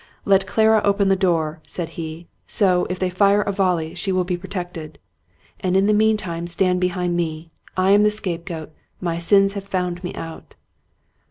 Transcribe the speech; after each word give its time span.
"Let 0.25 0.47
Clara 0.47 0.81
open 0.83 1.09
the 1.09 1.15
door," 1.15 1.59
said 1.67 1.89
he." 1.89 2.25
So, 2.47 2.87
if 2.89 2.97
they 2.97 3.11
fire 3.11 3.43
a 3.43 3.51
volley, 3.51 3.93
she 3.93 4.11
will 4.11 4.23
be 4.23 4.35
protected. 4.35 4.97
And 5.59 5.77
in 5.77 5.85
the 5.85 5.93
meantime 5.93 6.47
stand 6.47 6.81
behind 6.81 7.15
me. 7.15 7.51
I 7.77 7.91
am 7.91 8.01
the 8.01 8.09
scapegoat; 8.09 8.71
my 8.99 9.19
sins 9.19 9.53
have 9.53 9.63
found 9.63 10.03
me 10.03 10.11
out." 10.15 10.55